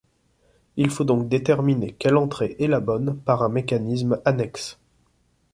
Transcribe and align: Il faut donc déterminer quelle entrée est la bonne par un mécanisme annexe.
Il 0.77 0.89
faut 0.89 1.03
donc 1.03 1.29
déterminer 1.29 1.93
quelle 1.93 2.17
entrée 2.17 2.55
est 2.57 2.65
la 2.65 2.79
bonne 2.79 3.15
par 3.19 3.43
un 3.43 3.49
mécanisme 3.49 4.19
annexe. 4.25 4.79